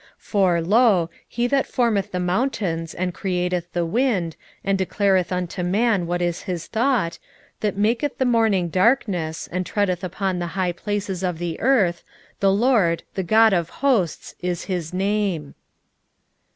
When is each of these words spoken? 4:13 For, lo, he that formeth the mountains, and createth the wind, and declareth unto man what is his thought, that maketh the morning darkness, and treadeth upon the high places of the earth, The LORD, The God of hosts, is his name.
4:13 0.17 0.17
For, 0.17 0.61
lo, 0.63 1.09
he 1.27 1.45
that 1.45 1.67
formeth 1.67 2.11
the 2.11 2.19
mountains, 2.19 2.95
and 2.95 3.13
createth 3.13 3.71
the 3.73 3.85
wind, 3.85 4.35
and 4.63 4.75
declareth 4.75 5.31
unto 5.31 5.61
man 5.61 6.07
what 6.07 6.23
is 6.23 6.41
his 6.41 6.65
thought, 6.65 7.19
that 7.59 7.77
maketh 7.77 8.17
the 8.17 8.25
morning 8.25 8.69
darkness, 8.69 9.45
and 9.51 9.63
treadeth 9.63 10.03
upon 10.03 10.39
the 10.39 10.47
high 10.57 10.71
places 10.71 11.21
of 11.21 11.37
the 11.37 11.59
earth, 11.59 12.03
The 12.39 12.51
LORD, 12.51 13.03
The 13.13 13.21
God 13.21 13.53
of 13.53 13.69
hosts, 13.69 14.33
is 14.39 14.63
his 14.63 14.91
name. 14.91 15.53